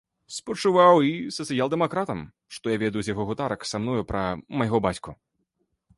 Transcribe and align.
Спачуваў 0.35 0.95
і 1.07 1.11
сацыял-дэмакратам, 1.35 2.19
што 2.57 2.65
я 2.75 2.79
ведаю 2.87 3.03
з 3.05 3.13
яго 3.15 3.23
гутарак 3.33 3.69
са 3.73 3.77
мною 3.85 4.03
пра 4.13 4.23
майго 4.63 4.77
бацьку. 4.87 5.11